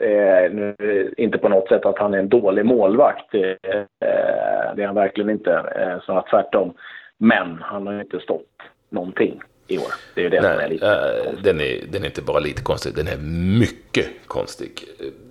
eh, 0.00 0.52
nu, 0.52 0.74
eh, 0.78 1.24
inte 1.24 1.38
på 1.38 1.48
något 1.48 1.68
sätt 1.68 1.86
att 1.86 1.98
han 1.98 2.14
är 2.14 2.18
en 2.18 2.28
dålig 2.28 2.64
målvakt. 2.64 3.34
Eh, 3.34 3.40
eh, 3.40 4.74
det 4.76 4.82
är 4.82 4.86
han 4.86 4.94
verkligen 4.94 5.30
inte. 5.30 5.52
Eh, 5.76 6.00
så 6.06 6.12
att 6.12 6.26
tvärtom. 6.26 6.72
Men 7.18 7.58
han 7.62 7.86
har 7.86 8.00
inte 8.00 8.20
stått 8.20 8.62
någonting 8.88 9.40
i 9.70 9.78
år. 9.78 9.94
Det 10.14 10.24
är 10.24 10.30
det 10.30 10.36
som 10.36 10.46
är 10.46 10.56
Nej, 10.56 10.70
lite 10.70 10.86
eh, 10.86 11.42
den, 11.42 11.60
är, 11.60 11.84
den 11.88 12.02
är 12.02 12.06
inte 12.06 12.22
bara 12.22 12.38
lite 12.38 12.62
konstig, 12.62 12.94
den 12.94 13.08
är 13.08 13.16
mycket 13.58 14.06
konstig. 14.26 14.84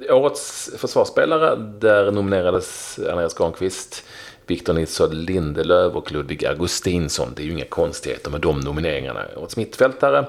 Årets 0.10 0.72
försvarsspelare, 0.78 1.56
där 1.56 2.12
nominerades 2.12 3.00
Andreas 3.00 3.34
Granqvist, 3.34 4.06
Victor 4.48 4.74
Nilsson 4.74 5.26
Lindelöf 5.26 5.96
och 5.96 6.12
Ludvig 6.12 6.46
Augustinsson. 6.46 7.34
Det 7.36 7.42
är 7.42 7.46
ju 7.46 7.52
inga 7.52 7.66
konstigheter 7.66 8.32
med 8.32 8.42
de 8.42 8.60
nomineringarna. 8.60 9.26
Årets 9.38 9.58
mittfältare, 9.58 10.26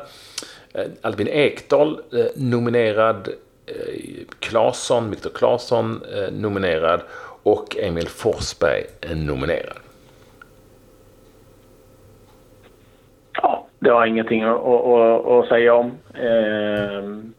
eh, 0.73 0.85
Albin 1.01 1.29
Ekdal 1.29 2.01
eh, 2.13 2.25
nominerad, 2.35 3.29
Claesson, 4.39 5.11
Viktor 5.11 5.31
Claesson 5.31 6.03
nominerad 6.33 7.01
och 7.43 7.77
Emil 7.77 8.09
Forsberg 8.09 8.87
nominerad. 9.15 9.77
Ja, 13.33 13.70
det 13.81 13.91
har 13.91 14.07
ingenting 14.07 14.43
att, 14.43 14.57
att, 14.67 15.27
att 15.27 15.49
säga 15.49 15.75
om. 15.75 15.91
Ehm, 16.15 17.33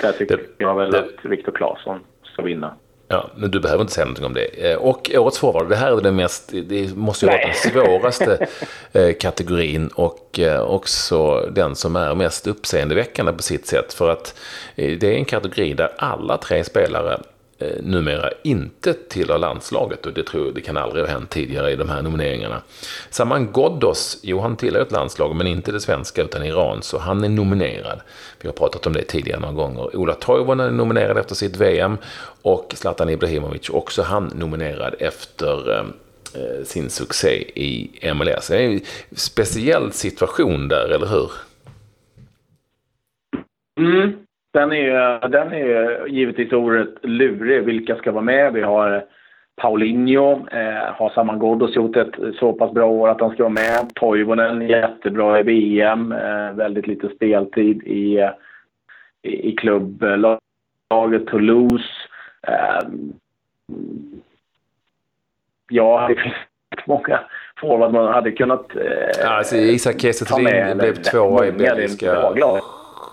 där 0.00 0.12
tycker 0.12 0.36
Det- 0.36 0.42
jag 0.58 0.74
väl 0.74 0.90
det- 0.90 0.98
att 0.98 1.24
Viktor 1.24 1.52
Claesson 1.52 2.00
ska 2.32 2.42
vinna. 2.42 2.74
Ja, 3.10 3.30
men 3.36 3.50
du 3.50 3.60
behöver 3.60 3.80
inte 3.80 3.92
säga 3.92 4.04
någonting 4.04 4.26
om 4.26 4.34
det. 4.34 4.70
Eh, 4.72 4.78
Och 4.78 5.10
årets 5.14 5.38
forward, 5.38 5.68
det 5.68 5.76
här 5.76 5.96
är 5.96 6.00
det 6.00 6.12
mest, 6.12 6.52
det 6.68 6.96
måste 6.96 7.26
ju 7.26 7.32
vara 7.32 7.40
den 7.46 7.54
svåraste 7.54 8.46
eh, 8.92 9.12
kategorin 9.20 9.88
och 9.94 10.38
eh, 10.38 10.60
också 10.62 11.40
den 11.52 11.74
som 11.76 11.96
är 11.96 12.14
mest 12.14 12.46
uppseendeväckande 12.46 13.32
på 13.32 13.42
sitt 13.42 13.66
sätt. 13.66 13.92
För 13.94 14.10
att 14.10 14.40
eh, 14.76 14.98
det 14.98 15.06
är 15.14 15.14
en 15.18 15.24
kategori 15.24 15.74
där 15.74 15.90
alla 15.98 16.36
tre 16.36 16.64
spelare 16.64 17.18
eh, 17.58 17.82
numera 17.82 18.30
inte 18.42 18.92
tillhör 18.92 19.38
landslaget 19.38 20.06
och 20.06 20.12
det 20.12 20.22
tror 20.22 20.46
jag 20.46 20.54
det 20.54 20.60
kan 20.60 20.76
aldrig 20.76 21.04
ha 21.04 21.12
hänt 21.12 21.30
tidigare 21.30 21.70
i 21.72 21.76
de 21.76 21.88
här 21.88 22.02
nomineringarna. 22.02 22.62
Saman 23.10 23.52
Ghoddos, 23.52 24.20
jo 24.22 24.40
han 24.40 24.56
tillhör 24.56 24.82
ett 24.82 24.92
landslag 24.92 25.36
men 25.36 25.46
inte 25.46 25.72
det 25.72 25.80
svenska 25.80 26.22
utan 26.22 26.44
Iran 26.44 26.82
så 26.82 26.98
han 26.98 27.24
är 27.24 27.28
nominerad. 27.28 28.00
Vi 28.40 28.48
har 28.48 28.52
pratat 28.52 28.86
om 28.86 28.92
det 28.92 29.02
tidigare 29.02 29.40
några 29.40 29.54
gånger. 29.54 29.96
Ola 29.96 30.14
Toivonen 30.14 30.66
är 30.66 30.70
nominerad 30.70 31.18
efter 31.18 31.34
sitt 31.34 31.56
VM 31.56 31.96
och 32.42 32.72
Zlatan 32.76 33.08
Ibrahimovic 33.08 33.70
också 33.70 34.02
han 34.02 34.32
nominerad 34.34 34.94
efter 34.98 35.70
eh, 35.70 35.84
eh 36.34 36.64
sin 36.64 36.90
succé 36.90 37.34
i 37.54 37.90
MLS. 38.14 38.48
Det 38.48 38.56
är 38.56 38.70
en 38.70 38.80
speciell 39.12 39.92
situation 39.92 40.68
där, 40.68 40.88
eller 40.88 41.06
hur? 41.06 41.30
Mm. 43.80 44.27
Den 44.50 44.72
är, 44.72 45.28
den 45.28 45.52
är 45.52 46.06
givetvis 46.06 46.52
oerhört 46.52 47.04
lurig. 47.04 47.64
Vilka 47.64 47.96
ska 47.96 48.12
vara 48.12 48.24
med? 48.24 48.52
Vi 48.52 48.62
har 48.62 49.04
Paulinho. 49.56 50.48
Eh, 50.52 50.92
har 50.94 51.10
Saman 51.14 51.38
Ghoddos 51.38 51.76
gjort 51.76 51.96
ett 51.96 52.14
så 52.38 52.52
pass 52.52 52.72
bra 52.72 52.86
år 52.86 53.08
att 53.08 53.20
han 53.20 53.30
ska 53.30 53.42
vara 53.42 53.52
med? 53.52 53.94
Toivonen 53.94 54.68
jättebra 54.68 55.40
i 55.40 55.42
VM. 55.42 56.12
Eh, 56.12 56.52
väldigt 56.52 56.86
lite 56.86 57.08
speltid 57.08 57.82
i, 57.82 58.30
i, 59.22 59.48
i 59.50 59.56
klubblaget 59.56 60.40
Toulouse. 61.26 61.88
Eh, 62.42 62.88
ja, 65.70 66.06
det 66.08 66.14
finns 66.14 66.34
många 66.86 67.20
forward 67.60 67.92
man 67.92 68.14
hade 68.14 68.32
kunnat 68.32 68.76
eh, 68.76 69.36
alltså, 69.36 69.56
Isak 69.56 70.00
Kiese 70.00 70.24
blev 70.74 70.94
tvåa 70.94 71.46
i 71.46 71.52
belgiska 71.52 72.32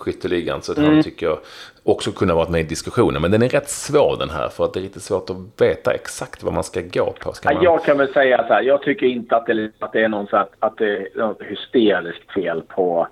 skytteligan. 0.05 0.61
Så 0.61 0.77
mm. 0.77 0.93
han 0.93 1.03
tycker 1.03 1.25
jag 1.25 1.37
också 1.83 2.11
kunde 2.11 2.33
ha 2.33 2.39
varit 2.39 2.49
med 2.49 2.61
i 2.61 2.63
diskussionen. 2.63 3.21
Men 3.21 3.31
den 3.31 3.41
är 3.41 3.49
rätt 3.49 3.69
svår 3.69 4.17
den 4.19 4.29
här. 4.29 4.49
För 4.49 4.65
att 4.65 4.73
det 4.73 4.79
är 4.79 4.81
lite 4.81 4.99
svårt 4.99 5.29
att 5.29 5.61
veta 5.61 5.93
exakt 5.93 6.43
vad 6.43 6.53
man 6.53 6.63
ska 6.63 6.81
gå 6.81 7.13
på. 7.19 7.33
Ska 7.33 7.53
man... 7.53 7.63
Jag 7.63 7.83
kan 7.83 7.97
väl 7.97 8.13
säga 8.13 8.37
så 8.47 8.53
här. 8.53 8.61
Jag 8.61 8.81
tycker 8.81 9.05
inte 9.05 9.35
att 9.35 9.45
det, 9.45 9.71
att 9.79 9.93
det 9.93 10.03
är 10.03 10.07
någon 10.07 10.27
så 10.27 10.37
att, 10.37 10.51
att 10.59 10.77
det 10.77 10.97
är 10.97 11.07
något 11.15 11.41
hysteriskt 11.41 12.31
fel 12.31 12.61
på, 12.61 13.07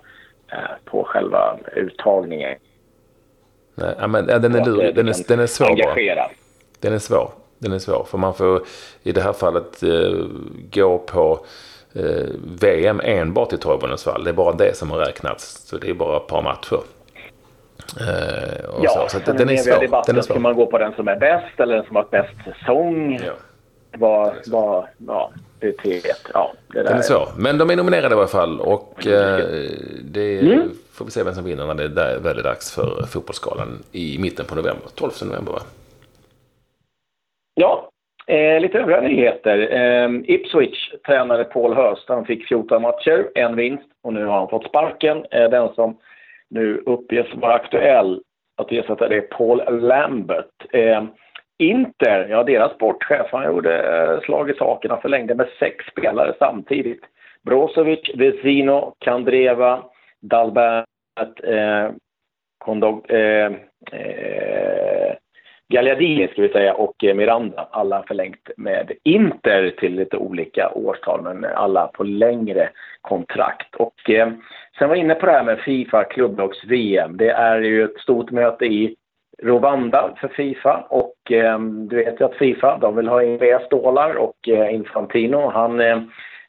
eh, 0.52 0.58
på 0.84 1.04
själva 1.04 1.58
uttagningen. 1.76 2.58
Nej, 3.74 4.08
men, 4.08 4.28
ja, 4.28 4.38
den 4.38 4.54
är 4.54 4.64
lurig. 4.64 4.94
Den 4.94 5.08
är, 5.08 5.28
den 5.28 5.40
är 5.40 5.46
svår 5.46 5.66
engagera. 5.66 6.24
Den 6.80 6.92
är 6.92 6.98
svår. 6.98 7.30
Den 7.58 7.72
är 7.72 7.78
svår. 7.78 8.06
För 8.10 8.18
man 8.18 8.34
får 8.34 8.62
i 9.02 9.12
det 9.12 9.20
här 9.20 9.32
fallet 9.32 9.82
eh, 9.82 10.26
gå 10.72 10.98
på 10.98 11.46
VM 12.60 13.00
enbart 13.04 13.52
i 13.52 13.58
Toivonens 13.58 14.04
fall. 14.04 14.24
Det 14.24 14.30
är 14.30 14.34
bara 14.34 14.52
det 14.52 14.76
som 14.76 14.90
har 14.90 14.98
räknats. 14.98 15.68
Så 15.68 15.76
det 15.76 15.90
är 15.90 15.94
bara 15.94 16.16
ett 16.16 16.26
par 16.26 16.42
matcher. 16.42 16.80
Eh, 18.00 18.64
ja, 18.82 19.08
så. 19.08 19.18
Så 19.24 19.32
den, 19.32 19.50
är 19.50 19.56
svår. 19.56 19.80
Debatten, 19.80 20.14
den 20.14 20.18
är 20.18 20.26
svår. 20.26 20.34
Ska 20.34 20.40
man 20.40 20.54
gå 20.54 20.66
på 20.66 20.78
den 20.78 20.92
som 20.92 21.08
är 21.08 21.16
bäst 21.16 21.60
eller 21.60 21.76
den 21.76 21.84
som 21.84 21.96
har 21.96 22.06
bäst 22.10 22.34
säsong? 22.44 23.20
Ja. 23.26 23.32
Vad, 23.98 24.34
vad, 24.46 24.86
ja, 25.06 25.30
det 25.60 25.66
är 25.66 25.72
T1. 25.72 26.02
Ja, 26.34 26.52
det 26.72 26.82
den 26.82 26.98
är 26.98 27.02
svår. 27.02 27.28
Men 27.36 27.58
de 27.58 27.70
är 27.70 27.76
nominerade 27.76 28.14
i 28.14 28.18
alla 28.18 28.26
fall. 28.26 28.60
Och 28.60 29.06
eh, 29.06 29.44
det 30.04 30.40
mm. 30.40 30.70
får 30.92 31.04
vi 31.04 31.10
se 31.10 31.22
vem 31.22 31.34
som 31.34 31.44
vinner 31.44 31.66
när 31.66 31.74
det 31.74 32.02
är 32.02 32.18
väldigt 32.18 32.44
dags 32.44 32.74
för 32.74 33.06
Fotbollsskalan 33.06 33.82
i 33.92 34.18
mitten 34.18 34.46
på 34.46 34.54
november. 34.54 34.88
12 34.94 35.12
november 35.24 35.52
va? 35.52 35.60
Ja, 37.54 37.90
Eh, 38.26 38.60
lite 38.60 38.78
övriga 38.78 39.00
nyheter. 39.00 39.58
Eh, 39.72 40.10
Ipswich 40.24 40.94
tränare 41.06 41.44
Paul 41.44 41.74
Höst, 41.74 42.08
Han 42.08 42.24
fick 42.24 42.48
14 42.48 42.82
matcher, 42.82 43.30
en 43.34 43.56
vinst 43.56 43.88
och 44.02 44.12
nu 44.12 44.24
har 44.24 44.38
han 44.38 44.48
fått 44.48 44.66
sparken. 44.66 45.26
Eh, 45.30 45.50
den 45.50 45.74
som 45.74 45.98
nu 46.50 46.82
uppges 46.86 47.34
vara 47.34 47.54
aktuell 47.54 48.20
att 48.56 48.72
ersätta 48.72 49.08
det 49.08 49.16
är 49.16 49.20
Paul 49.20 49.80
Lambert. 49.80 50.72
Eh, 50.72 51.04
Inter, 51.58 52.26
ja 52.30 52.42
deras 52.42 52.72
sportchef, 52.72 53.26
han 53.32 53.44
gjorde 53.44 53.82
eh, 53.82 54.20
slag 54.20 54.50
i 54.50 54.54
saken. 54.54 54.90
Han 54.90 55.00
förlängde 55.00 55.34
med 55.34 55.48
sex 55.58 55.84
spelare 55.84 56.34
samtidigt. 56.38 57.00
Brozovic, 57.44 58.10
Vesino, 58.14 58.94
Kandreva, 58.98 59.84
Dalbert, 60.20 60.86
eh, 61.44 61.90
Kondog, 62.58 63.10
eh, 63.10 63.52
eh, 63.92 65.14
Gagliardini 65.68 66.28
ska 66.28 66.42
vi 66.42 66.48
säga 66.48 66.74
och 66.74 66.94
Miranda. 67.02 67.68
Alla 67.70 68.02
förlängt 68.08 68.50
med 68.56 68.92
Inter 69.02 69.70
till 69.70 69.94
lite 69.94 70.16
olika 70.16 70.70
årstal 70.74 71.22
men 71.22 71.44
alla 71.44 71.86
på 71.86 72.04
längre 72.04 72.68
kontrakt. 73.00 73.74
Och 73.74 74.10
eh, 74.10 74.28
sen 74.78 74.88
var 74.88 74.96
jag 74.96 75.04
inne 75.04 75.14
på 75.14 75.26
det 75.26 75.32
här 75.32 75.44
med 75.44 75.58
Fifa 75.58 76.04
klubblags-VM. 76.04 77.16
Det 77.16 77.30
är 77.30 77.60
ju 77.60 77.84
ett 77.84 77.98
stort 77.98 78.30
möte 78.30 78.64
i 78.64 78.96
Rwanda 79.42 80.14
för 80.20 80.28
Fifa 80.28 80.86
och 80.88 81.32
eh, 81.32 81.58
du 81.60 81.96
vet 81.96 82.20
ju 82.20 82.24
att 82.24 82.34
Fifa 82.34 82.78
de 82.78 82.96
vill 82.96 83.08
ha 83.08 83.22
in 83.22 83.38
mer 83.40 83.58
stålar 83.58 84.14
och 84.14 84.48
eh, 84.48 84.74
Infantino 84.74 85.50
han 85.50 85.80
eh, 85.80 85.96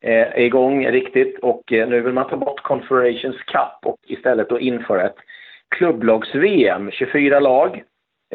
eh, 0.01 0.27
är 0.27 0.39
igång 0.39 0.87
riktigt 0.87 1.39
och 1.39 1.73
eh, 1.73 1.87
nu 1.87 2.01
vill 2.01 2.13
man 2.13 2.29
ta 2.29 2.37
bort 2.37 2.61
Confederations 2.61 3.37
Cup 3.37 3.85
och 3.85 3.97
istället 4.07 4.49
då 4.49 4.59
införa 4.59 5.05
ett 5.05 5.17
klubblags-VM, 5.69 6.91
24 6.91 7.39
lag 7.39 7.83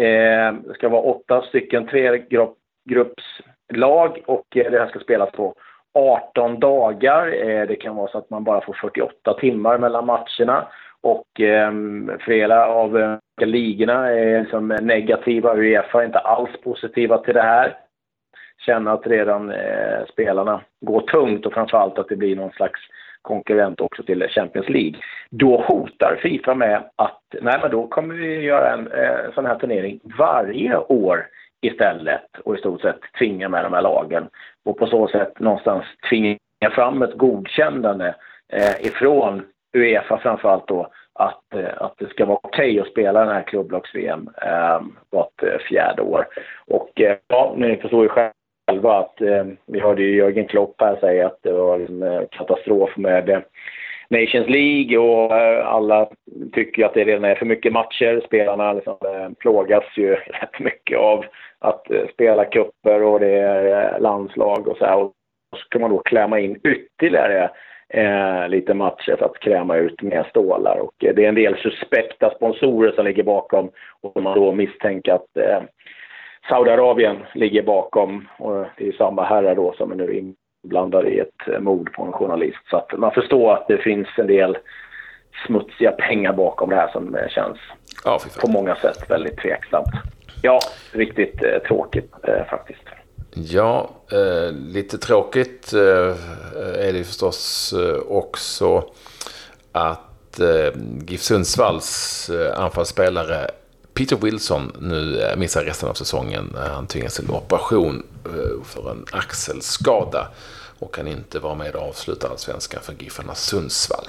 Eh, 0.00 0.52
det 0.52 0.74
ska 0.74 0.88
vara 0.88 1.02
åtta 1.02 1.42
stycken 1.42 1.86
tregruppslag 1.86 4.22
och 4.26 4.56
eh, 4.56 4.70
det 4.70 4.78
här 4.78 4.86
ska 4.86 4.98
spelas 4.98 5.30
på 5.30 5.54
18 5.94 6.60
dagar. 6.60 7.48
Eh, 7.48 7.66
det 7.66 7.76
kan 7.76 7.96
vara 7.96 8.10
så 8.10 8.18
att 8.18 8.30
man 8.30 8.44
bara 8.44 8.60
får 8.60 8.72
48 8.72 9.34
timmar 9.34 9.78
mellan 9.78 10.06
matcherna. 10.06 10.66
Och 11.02 11.40
eh, 11.40 11.72
flera 12.20 12.66
av 12.66 12.98
eh, 12.98 13.18
ligorna 13.46 14.10
är 14.10 14.40
liksom 14.40 14.68
negativa. 14.68 15.56
Uefa 15.56 16.00
är 16.00 16.06
inte 16.06 16.18
alls 16.18 16.50
positiva 16.64 17.18
till 17.18 17.34
det 17.34 17.42
här. 17.42 17.76
Känner 18.66 18.92
att 18.92 19.06
redan 19.06 19.50
eh, 19.50 20.06
spelarna 20.12 20.60
går 20.80 21.00
tungt 21.00 21.46
och 21.46 21.52
framförallt 21.52 21.98
att 21.98 22.08
det 22.08 22.16
blir 22.16 22.36
någon 22.36 22.52
slags 22.52 22.80
konkurrent 23.22 23.80
också 23.80 24.02
till 24.02 24.28
Champions 24.28 24.68
League. 24.68 25.00
Då 25.30 25.60
hotar 25.60 26.18
Fifa 26.22 26.54
med 26.54 26.90
att 26.96 27.20
nej, 27.40 27.58
men 27.62 27.70
då 27.70 27.86
kommer 27.86 28.14
vi 28.14 28.40
göra 28.40 28.72
en 28.72 28.86
eh, 28.86 29.34
sån 29.34 29.46
här 29.46 29.58
turnering 29.58 30.00
varje 30.18 30.76
år 30.76 31.26
istället 31.60 32.38
och 32.44 32.54
i 32.54 32.58
stort 32.58 32.80
sett 32.80 33.00
tvinga 33.18 33.48
med 33.48 33.64
de 33.64 33.72
här 33.72 33.82
lagen 33.82 34.28
och 34.64 34.78
på 34.78 34.86
så 34.86 35.08
sätt 35.08 35.38
någonstans 35.38 35.84
tvinga 36.08 36.38
fram 36.70 37.02
ett 37.02 37.18
godkännande 37.18 38.14
eh, 38.52 38.86
ifrån 38.86 39.42
Uefa 39.76 40.18
framförallt 40.18 40.68
då 40.68 40.90
att, 41.12 41.54
eh, 41.54 41.82
att 41.82 41.94
det 41.98 42.08
ska 42.08 42.24
vara 42.24 42.38
okej 42.42 42.70
okay 42.70 42.80
att 42.80 42.92
spela 42.92 43.24
den 43.24 43.34
här 43.34 43.42
klubblags-VM 43.42 44.30
eh, 44.42 44.80
vart 45.10 45.42
eh, 45.42 45.58
fjärde 45.68 46.02
år. 46.02 46.26
Och 46.66 47.00
eh, 47.00 47.16
ja, 47.28 47.54
ni 47.56 47.76
förstår 47.76 48.02
ju 48.02 48.08
själva 48.08 48.32
själva 48.70 48.98
att 48.98 49.20
eh, 49.20 49.44
vi 49.66 49.80
hörde 49.80 50.02
ju 50.02 50.16
Jörgen 50.16 50.46
Klopp 50.46 50.74
här 50.78 50.96
säga 50.96 51.26
att 51.26 51.38
det 51.42 51.52
var 51.52 51.78
en 51.78 52.26
katastrof 52.30 52.96
med 52.96 53.28
eh, 53.28 53.40
Nations 54.08 54.48
League 54.48 54.98
och 54.98 55.36
eh, 55.36 55.66
alla 55.66 56.08
tycker 56.52 56.84
att 56.84 56.94
det 56.94 57.04
redan 57.04 57.24
är 57.24 57.34
för 57.34 57.46
mycket 57.46 57.72
matcher. 57.72 58.22
Spelarna 58.26 58.72
liksom, 58.72 58.96
eh, 59.04 59.30
plågas 59.38 59.84
ju 59.96 60.14
rätt 60.40 60.60
mycket 60.60 60.98
av 60.98 61.24
att 61.58 61.90
eh, 61.90 62.06
spela 62.12 62.44
kupper 62.44 63.02
och 63.02 63.20
det 63.20 63.38
är 63.38 63.94
eh, 63.94 64.00
landslag 64.00 64.68
och 64.68 64.76
så 64.76 64.84
här. 64.84 64.96
Och 64.96 65.12
så 65.56 65.62
ska 65.62 65.78
man 65.78 65.90
då 65.90 65.98
klämma 65.98 66.40
in 66.40 66.60
ytterligare 66.64 67.50
eh, 67.88 68.48
lite 68.48 68.74
matcher 68.74 69.16
för 69.18 69.24
att 69.24 69.40
kräma 69.40 69.76
ut 69.76 70.02
mer 70.02 70.26
stålar. 70.30 70.78
Och 70.78 70.94
det 70.98 71.24
är 71.24 71.28
en 71.28 71.34
del 71.34 71.56
suspekta 71.56 72.30
sponsorer 72.30 72.92
som 72.92 73.04
ligger 73.04 73.22
bakom 73.22 73.70
och 74.00 74.22
man 74.22 74.38
då 74.38 74.52
misstänker 74.52 75.12
att 75.12 75.36
eh, 75.36 75.62
Saudiarabien 76.48 77.16
ligger 77.34 77.62
bakom 77.62 78.28
och 78.38 78.66
det 78.76 78.88
är 78.88 78.92
samma 78.92 79.24
herrar 79.24 79.54
då 79.54 79.74
som 79.78 79.92
är 79.92 79.96
nu 79.96 80.34
inblandade 80.64 81.10
i 81.10 81.18
ett 81.18 81.62
mord 81.62 81.92
på 81.92 82.02
en 82.02 82.12
journalist. 82.12 82.58
Så 82.70 82.76
att 82.76 82.98
man 82.98 83.12
förstår 83.12 83.52
att 83.52 83.68
det 83.68 83.78
finns 83.78 84.08
en 84.16 84.26
del 84.26 84.58
smutsiga 85.46 85.92
pengar 85.92 86.32
bakom 86.32 86.70
det 86.70 86.76
här 86.76 86.88
som 86.88 87.16
känns 87.28 87.58
ja, 88.04 88.20
på 88.40 88.50
många 88.50 88.76
sätt 88.76 89.10
väldigt 89.10 89.38
tveksamt. 89.38 89.88
Ja, 90.42 90.58
riktigt 90.92 91.42
eh, 91.42 91.58
tråkigt 91.58 92.12
eh, 92.22 92.44
faktiskt. 92.50 92.82
Ja, 93.34 93.90
eh, 94.12 94.52
lite 94.52 94.98
tråkigt 94.98 95.72
eh, 95.72 96.88
är 96.88 96.92
det 96.92 97.04
förstås 97.04 97.72
eh, 97.72 98.16
också 98.16 98.84
att 99.72 100.40
eh, 100.40 100.80
GIF 101.08 101.20
Sundsvalls 101.20 102.30
anfallsspelare 102.56 103.46
Peter 104.00 104.16
Wilson 104.24 104.62
nu 104.80 105.00
eh, 105.22 105.38
missar 105.38 105.62
resten 105.64 105.88
av 105.88 105.94
säsongen. 105.94 106.44
Eh, 106.54 106.72
han 106.76 106.86
tvingas 106.86 107.16
till 107.16 107.30
operation 107.30 107.94
eh, 108.24 108.56
för 108.70 108.90
en 108.90 109.02
axelskada 109.12 110.22
och 110.80 110.94
kan 110.94 111.06
inte 111.06 111.38
vara 111.38 111.54
med 111.54 111.74
och 111.76 111.82
avsluta 111.88 112.28
allsvenskan 112.28 112.80
för 112.82 112.92
Giffarna 113.02 113.34
Sundsvall. 113.34 114.06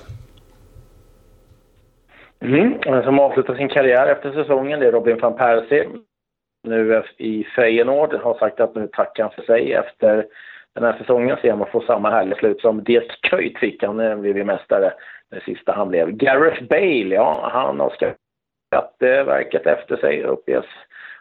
Mm. 2.40 3.04
Som 3.04 3.20
avslutar 3.20 3.56
sin 3.56 3.70
karriär 3.70 4.08
efter 4.08 4.32
säsongen 4.32 4.80
det 4.80 4.88
är 4.88 4.92
Robin 4.92 5.20
van 5.22 5.38
Persie. 5.38 5.88
Nu 6.68 7.04
i 7.18 7.44
Feyenoord 7.56 8.14
har 8.14 8.34
sagt 8.40 8.60
att 8.60 8.76
nu 8.76 8.88
tackar 8.88 9.24
han 9.24 9.32
för 9.32 9.42
sig 9.42 9.74
efter 9.74 10.26
den 10.76 10.84
här 10.84 10.98
säsongen. 10.98 11.38
Se 11.42 11.52
om 11.52 11.60
man 11.60 11.72
får 11.72 11.82
samma 11.82 12.12
härliga 12.12 12.40
slut 12.40 12.62
som 12.62 12.84
Dirk 12.84 13.20
Kuyt 13.22 13.58
fick. 13.58 13.84
Han 13.84 14.22
blev 14.22 14.46
mästare 14.46 14.94
det 15.32 15.42
sista 15.46 15.72
han 15.72 15.90
blev. 15.90 16.12
Gareth 16.12 16.64
Bale, 16.64 17.16
ja 17.16 17.50
han 17.54 17.80
har 17.80 17.90
Skatteverket 18.72 19.66
eh, 19.66 19.74
efter 19.74 19.98
sig 19.98 20.24
uppges 20.24 20.66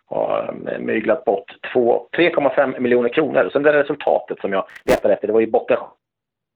ha 0.06 0.48
eh, 0.48 0.78
myglat 0.78 1.24
bort 1.24 1.56
3,5 2.16 2.80
miljoner 2.80 3.08
kronor. 3.08 3.50
Sen 3.52 3.62
det 3.62 3.72
resultatet 3.72 4.40
som 4.40 4.52
jag 4.52 4.64
letade 4.84 5.14
efter, 5.14 5.26
det 5.26 5.32
var 5.32 5.40
ju 5.40 5.50
botten 5.50 5.78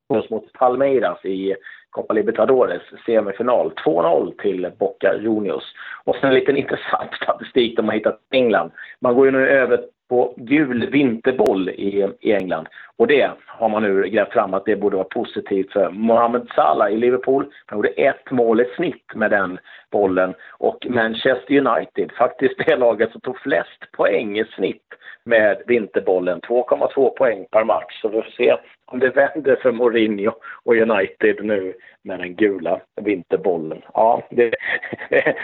mot 0.09 0.53
Palmeiras 0.53 1.25
i 1.25 1.57
Copa 1.91 2.15
Libertadores 2.15 2.83
semifinal. 3.07 3.73
2-0 3.85 4.41
till 4.43 4.71
Boca 4.79 5.15
Juniors. 5.21 5.65
Och 6.05 6.17
sen 6.17 6.29
en 6.29 6.35
liten 6.35 6.57
intressant 6.57 7.15
statistik 7.23 7.77
de 7.77 7.89
har 7.89 7.95
hittat 7.95 8.21
i 8.33 8.37
England. 8.37 8.71
Man 9.01 9.15
går 9.15 9.27
ju 9.27 9.33
nu 9.33 9.49
över 9.49 9.85
på 10.09 10.35
gul 10.37 10.91
vinterboll 10.91 11.69
i, 11.69 12.09
i 12.21 12.33
England. 12.33 12.69
Och 12.97 13.07
det 13.07 13.31
har 13.47 13.69
man 13.69 13.83
nu 13.83 14.09
grävt 14.09 14.33
fram 14.33 14.55
att 14.55 14.65
det 14.65 14.77
borde 14.77 14.97
vara 14.97 15.09
positivt 15.09 15.73
för 15.73 15.91
Mohamed 15.91 16.49
Salah 16.55 16.93
i 16.93 16.97
Liverpool. 16.97 17.47
Han 17.67 17.79
gjorde 17.79 17.89
ett 17.89 18.31
mål 18.31 18.61
i 18.61 18.65
snitt 18.77 19.15
med 19.15 19.31
den 19.31 19.59
bollen. 19.91 20.35
Och 20.51 20.87
Manchester 20.91 21.59
United, 21.59 22.13
faktiskt 22.19 22.55
det 22.67 22.77
laget 22.77 23.13
som 23.13 23.21
tog 23.21 23.39
flest 23.39 23.93
poäng 23.93 24.39
i 24.39 24.45
snitt 24.45 24.83
med 25.25 25.63
vinterbollen. 25.67 26.41
2,2 26.41 27.11
poäng 27.11 27.47
per 27.51 27.65
match. 27.65 28.01
Så 28.03 28.09
vi 28.09 28.23
får 28.23 28.31
se 28.37 28.57
om 28.87 28.99
det 28.99 29.11
vänder 29.11 29.57
för 29.63 29.73
Mourinho 29.73 30.33
och 30.65 30.77
United 30.77 31.45
nu 31.45 31.75
med 32.03 32.19
den 32.19 32.35
gula 32.35 32.81
vinterbollen. 33.01 33.83
Ja, 33.95 34.23
det, 34.31 34.55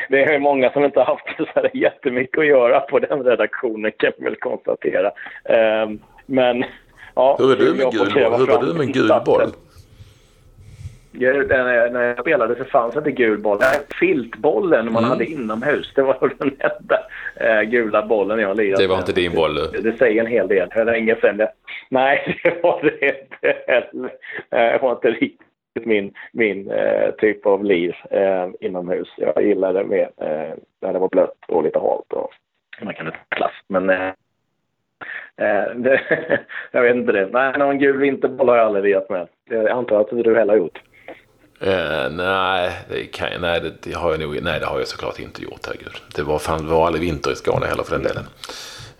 det 0.09 0.23
är 0.23 0.39
många 0.39 0.73
som 0.73 0.85
inte 0.85 1.01
har 1.01 1.07
haft 1.07 1.55
så 1.55 1.69
jättemycket 1.73 2.39
att 2.39 2.47
göra 2.47 2.81
på 2.81 2.99
den 2.99 3.23
redaktionen 3.23 3.93
kan 3.97 4.13
vi 4.19 4.25
väl 4.25 4.37
konstatera. 4.37 5.11
Ehm, 5.45 5.99
men 6.27 6.65
ja, 7.15 7.37
hur 7.39 7.53
är 7.53 7.57
du 7.57 7.75
med 7.75 7.93
gul 7.93 8.13
boll? 8.15 8.39
Hur 8.39 8.47
var 8.47 8.63
du 8.63 8.75
med 8.75 8.95
gul 8.95 9.13
boll? 9.27 9.53
När 11.13 12.03
jag 12.03 12.21
spelade 12.21 12.57
så 12.57 12.65
fanns 12.65 12.97
inte 12.97 13.11
gul 13.11 13.39
boll. 13.39 13.59
Filtbollen 14.01 14.93
man 14.93 15.05
mm. 15.05 15.11
hade 15.11 15.25
inomhus, 15.25 15.93
det 15.95 16.03
var 16.03 16.33
den 16.39 16.57
enda 16.59 17.01
äh, 17.37 17.63
gula 17.63 18.07
bollen 18.07 18.39
jag 18.39 18.57
lirade 18.57 18.83
Det 18.83 18.89
var 18.89 18.99
inte 18.99 19.13
din 19.13 19.35
boll? 19.35 19.55
Det, 19.55 19.81
det 19.81 19.97
säger 19.97 20.21
en 20.21 20.27
hel 20.27 20.49
del. 20.49 20.69
Det 20.69 20.85
länge 20.85 21.17
sedan. 21.21 21.49
Nej, 21.91 22.41
det 22.45 22.63
var 22.63 22.83
det 22.83 23.07
inte 23.09 23.55
heller. 23.67 24.13
Det 24.51 24.79
var 24.83 24.93
inte 24.93 25.11
riktigt 25.11 25.41
min, 25.87 26.15
min 26.33 26.71
äh, 26.71 27.11
typ 27.11 27.47
av 27.47 27.65
liv 27.65 27.95
inomhus. 28.61 29.09
Jag 29.17 29.47
gillade 29.47 29.79
det 29.79 29.89
mer 29.89 30.11
när 30.83 30.93
det 30.93 30.99
var 30.99 31.09
blött 31.09 31.39
och 31.49 31.65
lite 31.65 31.79
halt 31.79 32.13
och 32.13 32.31
man 32.83 32.95
kan 32.95 33.07
inte 33.07 33.19
klass. 33.29 33.53
Men 33.69 33.87
det, 35.75 36.01
jag 36.71 36.83
vet 36.83 36.97
inte 36.97 37.13
det. 37.13 37.29
Nej, 37.33 37.59
någon 37.59 37.79
gul 37.79 37.97
vinterboll 37.97 38.49
har 38.49 38.57
jag 38.57 38.67
aldrig 38.67 38.85
lirat 38.85 39.11
med. 39.11 39.29
Jag 39.51 39.69
antar 39.69 40.01
att 40.01 40.09
du 40.11 40.37
heller 40.37 40.53
har 40.53 40.59
gjort. 40.59 40.81
Uh, 41.67 42.11
nej, 42.11 42.73
det 42.89 43.07
kan, 43.07 43.29
nej, 43.41 43.61
det, 43.61 43.73
det, 43.81 43.93
har 43.93 44.11
jag 44.11 44.21
nog, 44.21 44.43
nej, 44.43 44.61
det 44.61 44.67
har 44.67 44.79
jag 44.79 44.89
såklart 44.89 45.19
inte 45.19 45.43
gjort. 45.43 45.67
Herregud. 45.67 45.93
Det 46.15 46.23
var, 46.23 46.39
fan, 46.39 46.67
det 46.67 46.73
var 46.73 46.87
aldrig 46.87 47.03
vinter 47.03 47.33
i 47.33 47.37
Skåne 47.37 47.67
heller 47.67 47.83
för 47.83 47.93
den 47.93 48.03
delen. 48.03 48.27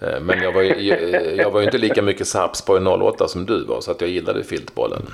Uh, 0.03 0.21
men 0.21 0.43
jag 0.43 0.53
var, 0.53 0.63
jag, 0.63 1.03
jag 1.37 1.51
var 1.51 1.61
ju 1.61 1.67
inte 1.67 1.79
lika 1.79 2.03
mycket 2.03 2.29
Sarpsborg 2.29 2.87
08 2.87 3.29
som 3.29 3.47
du 3.47 3.65
var, 3.65 3.81
så 3.81 3.91
att 3.91 4.01
jag 4.01 4.11
gillade 4.11 4.45
filtbollen. 4.45 5.03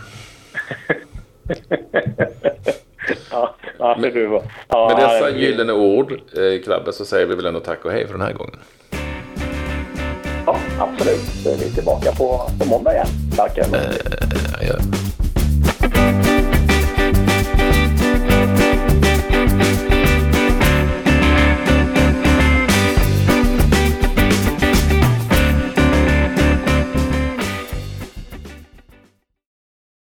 ja, 3.31 3.55
ja, 3.79 3.97
med, 4.01 4.15
du 4.15 4.27
var. 4.27 4.43
Ja, 4.69 4.89
med 4.89 5.09
dessa 5.09 5.31
gyllene 5.31 5.73
ord, 5.73 6.13
eh, 6.13 6.63
Klabbe, 6.65 6.93
så 6.93 7.05
säger 7.05 7.27
vi 7.27 7.35
väl 7.35 7.47
ändå 7.47 7.61
tack 7.61 7.85
och 7.85 7.93
hej 7.93 8.07
för 8.07 8.13
den 8.13 8.23
här 8.27 8.33
gången. 8.33 8.57
Ja, 10.47 10.59
absolut. 10.79 11.21
Så 11.43 11.51
är 11.51 11.57
vi 11.57 11.75
tillbaka 11.75 12.13
på, 12.13 12.51
på 12.61 12.69
måndag 12.69 12.93
igen. 12.93 13.07
Tack. 13.37 13.59
Uh, 13.59 13.65
ja. 14.61 14.75